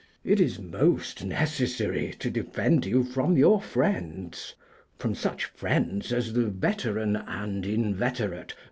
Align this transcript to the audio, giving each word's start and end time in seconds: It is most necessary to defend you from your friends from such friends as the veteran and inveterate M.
It 0.23 0.39
is 0.41 0.57
most 0.57 1.23
necessary 1.23 2.11
to 2.17 2.31
defend 2.31 2.87
you 2.87 3.03
from 3.03 3.37
your 3.37 3.61
friends 3.61 4.55
from 4.97 5.13
such 5.13 5.45
friends 5.45 6.11
as 6.11 6.33
the 6.33 6.47
veteran 6.47 7.17
and 7.17 7.63
inveterate 7.67 8.53
M. 8.53 8.57